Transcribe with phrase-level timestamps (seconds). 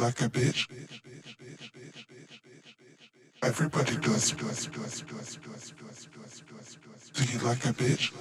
[0.00, 0.66] like a bitch.
[3.42, 4.32] Everybody does.
[4.32, 4.44] Do
[7.24, 8.12] you like a bitch?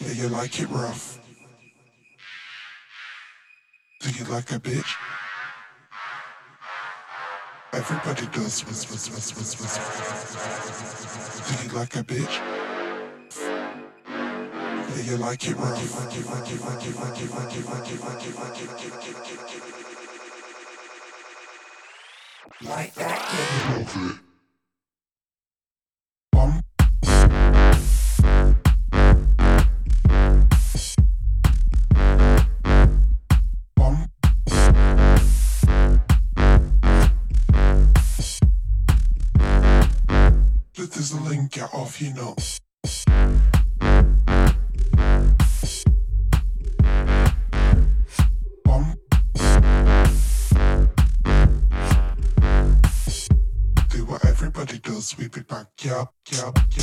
[0.00, 1.18] Yeah, you like it rough.
[4.00, 4.94] Do you like a bitch?
[7.72, 8.62] Everybody does.
[11.48, 12.51] Do you like a bitch?
[15.04, 15.82] you like it rough.
[22.62, 24.18] Like that, get it.
[40.74, 42.61] This is the link, get off your nuts.
[56.04, 56.81] cap, cap, cap.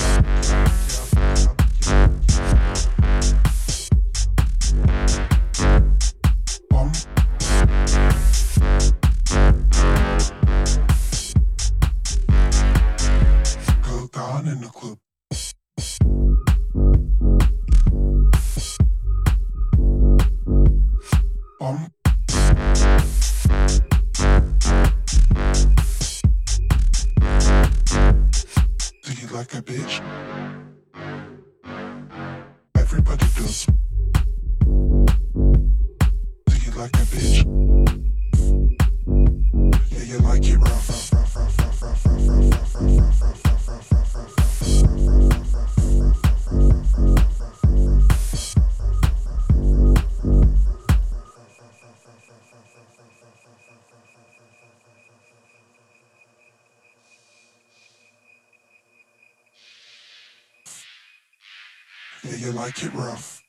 [62.69, 63.41] Like it rough.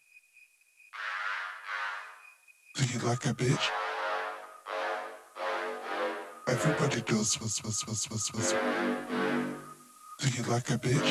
[2.74, 3.68] Do you like a bitch?
[6.48, 7.38] Everybody does.
[7.38, 8.54] Was, was, was, was, was.
[10.20, 11.10] Do you like a bitch?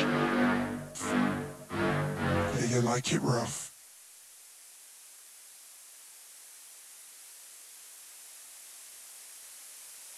[2.58, 3.70] Yeah, you like it rough.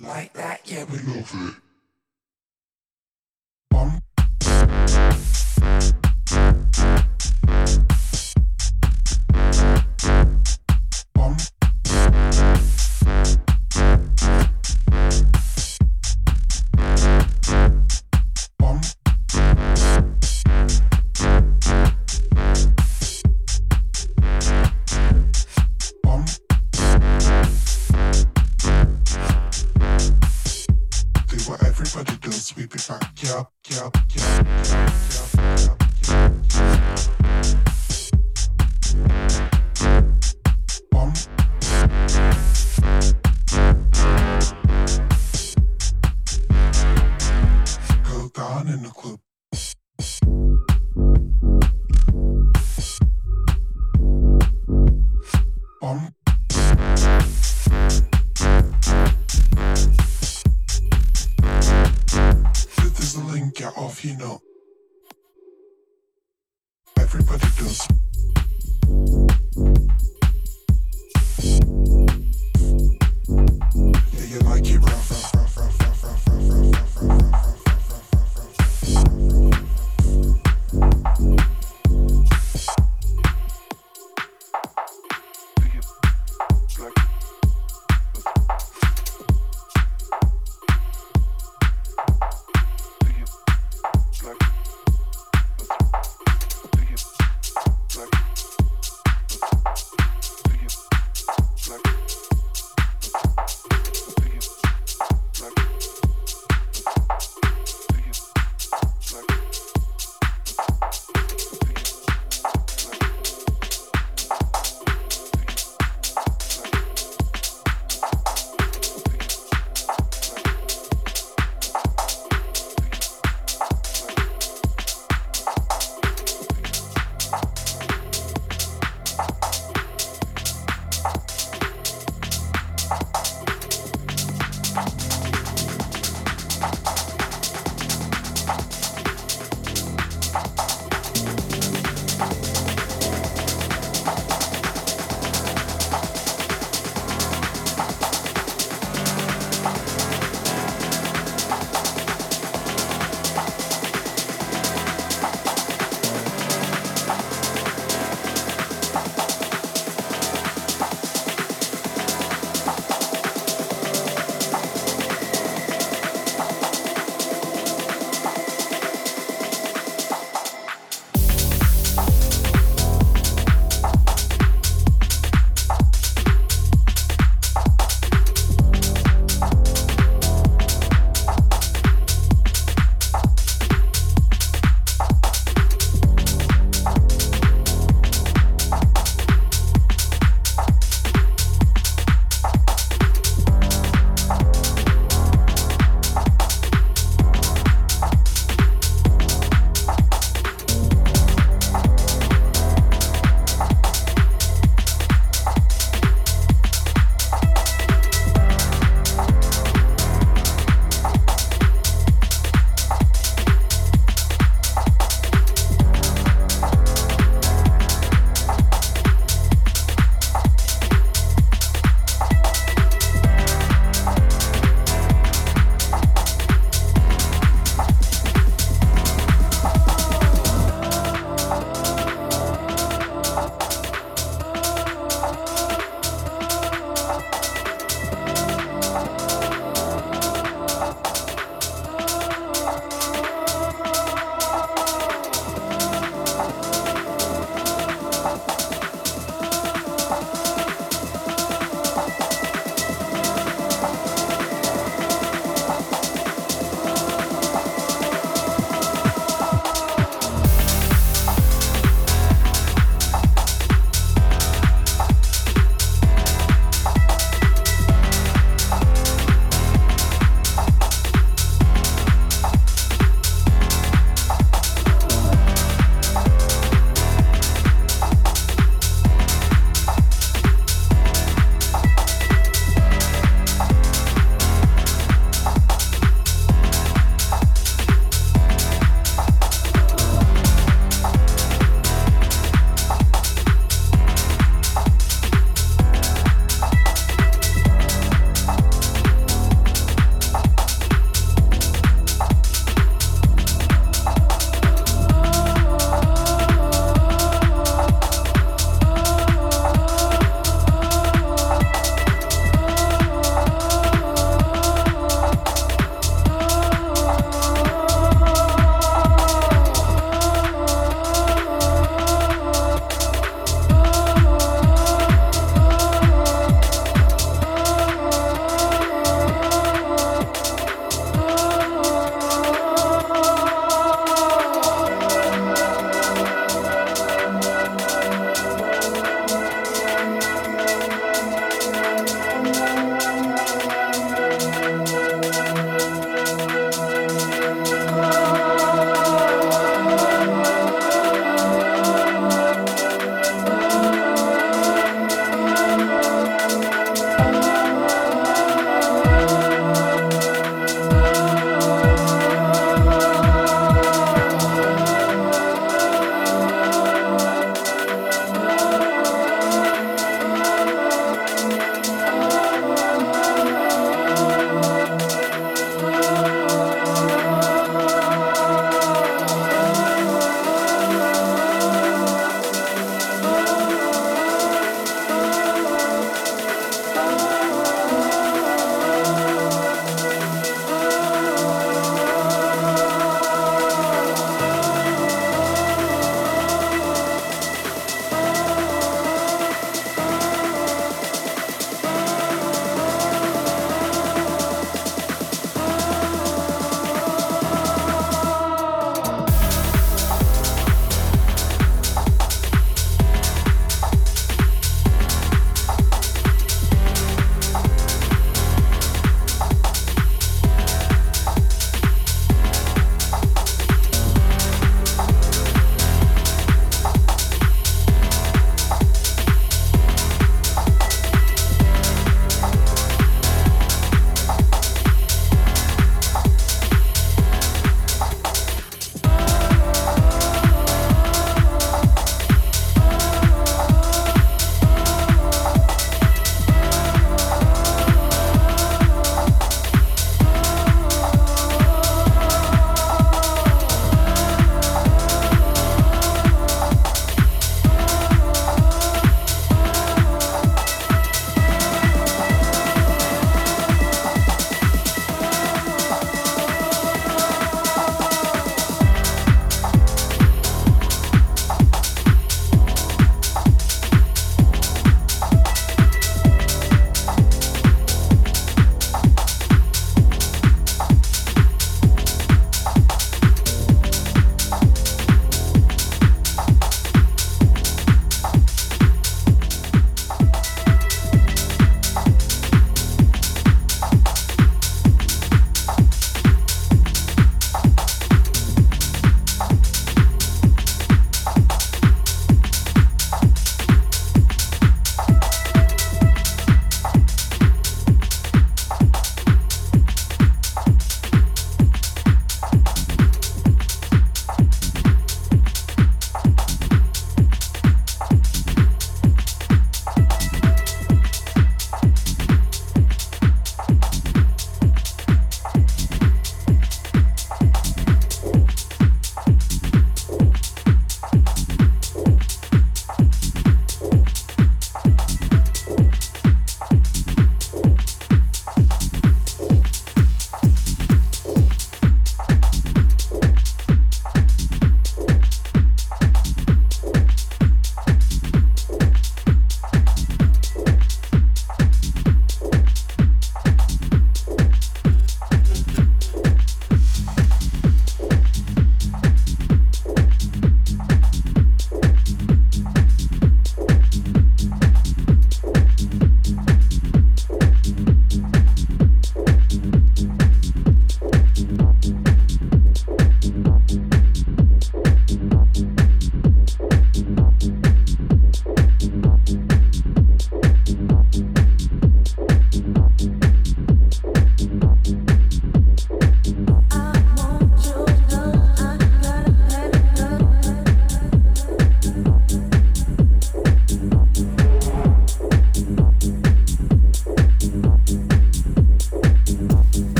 [0.00, 1.63] Like that, yeah, we love it.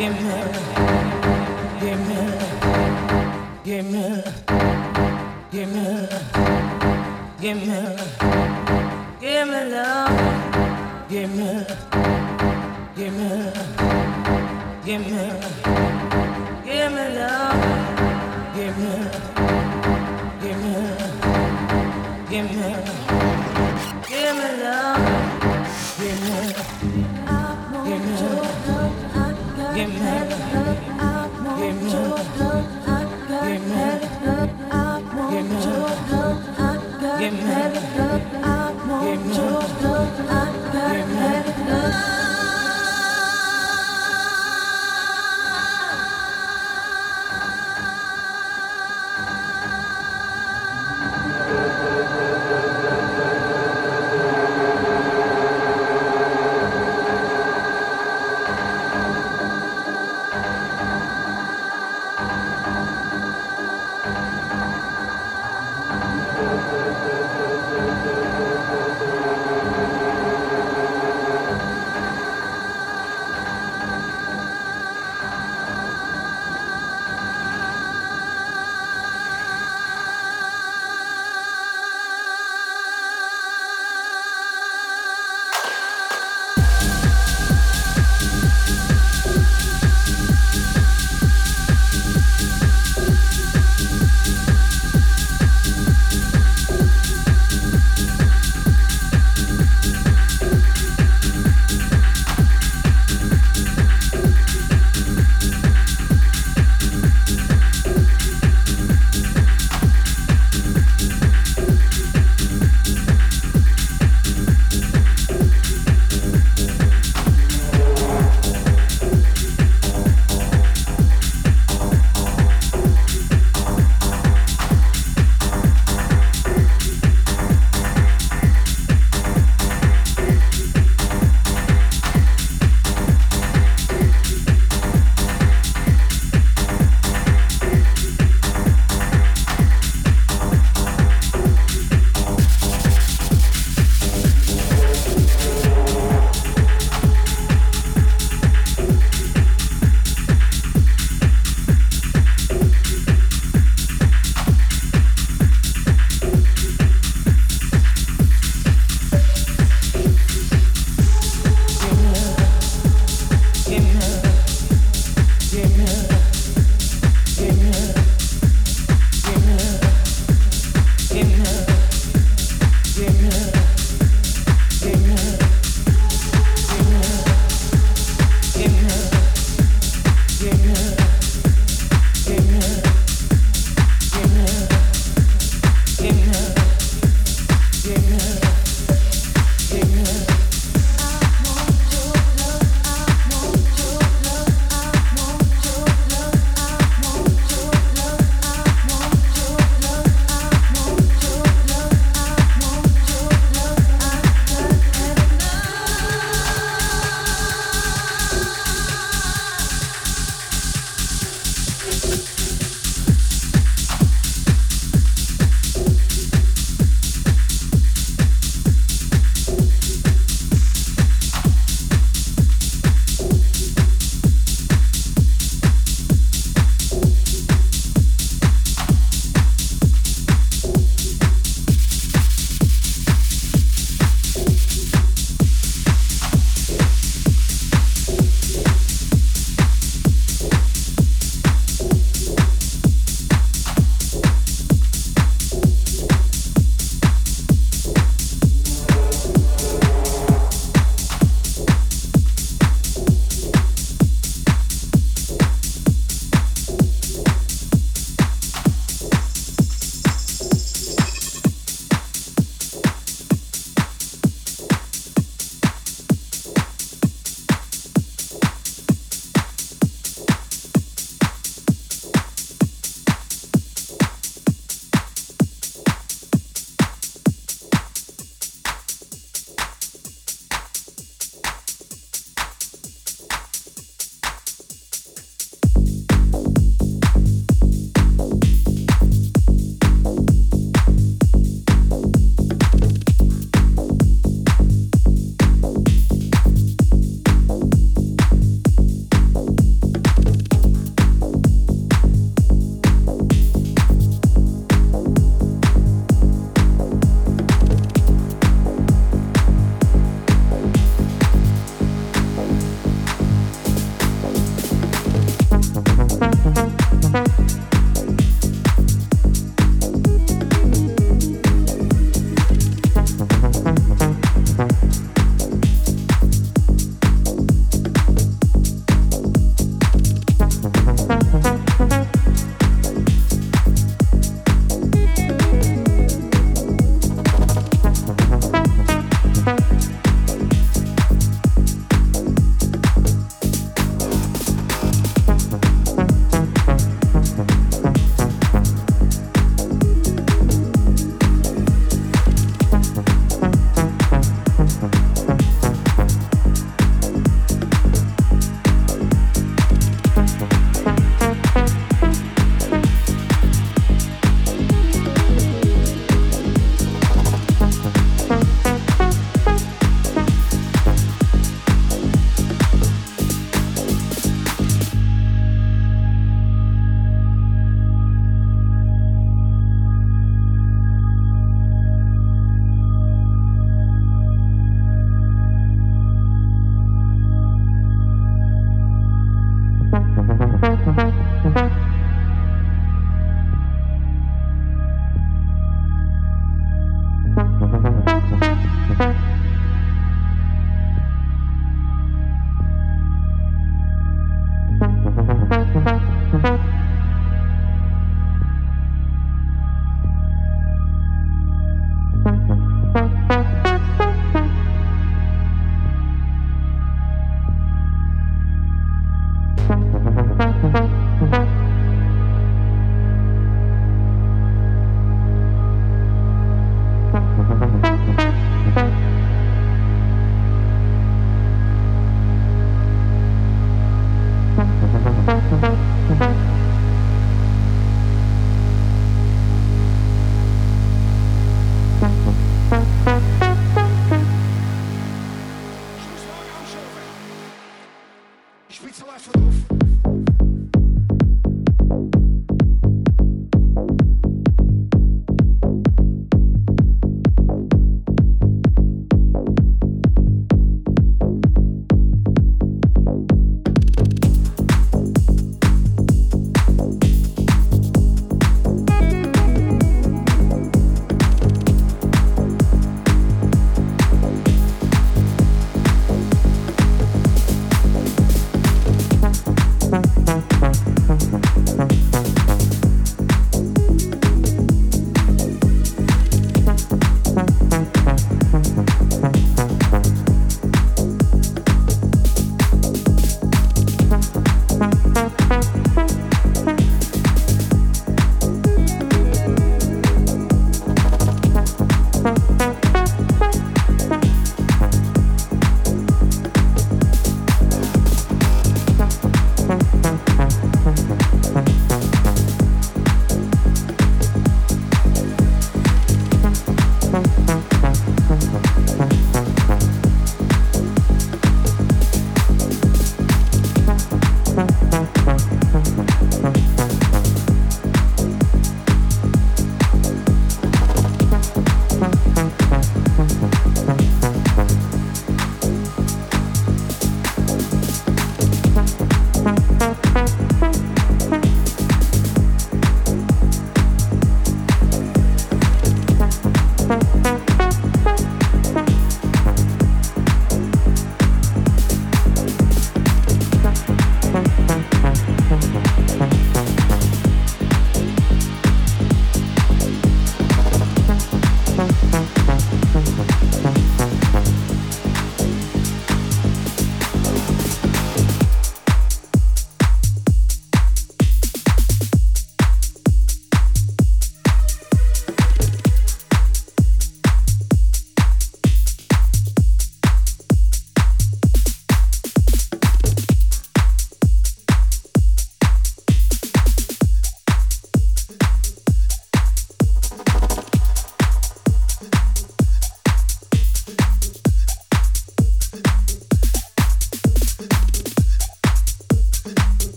[0.00, 0.12] Give
[15.06, 15.89] me,